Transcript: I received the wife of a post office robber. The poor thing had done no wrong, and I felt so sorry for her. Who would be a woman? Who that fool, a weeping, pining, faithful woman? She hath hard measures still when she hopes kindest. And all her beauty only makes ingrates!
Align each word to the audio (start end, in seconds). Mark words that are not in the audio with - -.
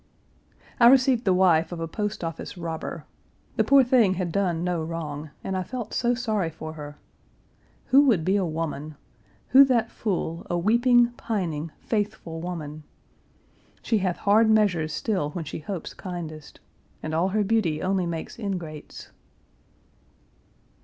I 0.79 0.87
received 0.87 1.25
the 1.25 1.31
wife 1.33 1.71
of 1.71 1.79
a 1.79 1.87
post 1.87 2.23
office 2.23 2.57
robber. 2.57 3.05
The 3.55 3.63
poor 3.63 3.83
thing 3.83 4.15
had 4.15 4.31
done 4.31 4.63
no 4.63 4.83
wrong, 4.83 5.29
and 5.43 5.55
I 5.55 5.61
felt 5.61 5.93
so 5.93 6.15
sorry 6.15 6.49
for 6.49 6.73
her. 6.73 6.97
Who 7.89 8.07
would 8.07 8.25
be 8.25 8.35
a 8.35 8.43
woman? 8.43 8.95
Who 9.49 9.63
that 9.65 9.91
fool, 9.91 10.47
a 10.49 10.57
weeping, 10.57 11.11
pining, 11.17 11.71
faithful 11.77 12.41
woman? 12.41 12.81
She 13.83 13.99
hath 13.99 14.17
hard 14.17 14.49
measures 14.49 14.91
still 14.91 15.29
when 15.33 15.45
she 15.45 15.59
hopes 15.59 15.93
kindest. 15.93 16.59
And 17.03 17.13
all 17.13 17.27
her 17.29 17.43
beauty 17.43 17.79
only 17.83 18.07
makes 18.07 18.39
ingrates! 18.39 19.11